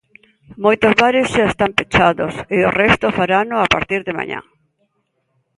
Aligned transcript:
Moitos 0.63 0.93
bares 1.01 1.27
xa 1.33 1.45
están 1.47 1.71
pechados 1.79 2.33
e 2.55 2.57
o 2.69 2.73
resto 2.81 3.07
farano 3.19 3.55
a 3.59 3.67
partir 3.73 4.01
de 4.07 4.17
mañá. 4.19 4.39